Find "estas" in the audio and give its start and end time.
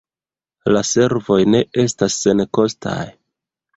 1.85-2.17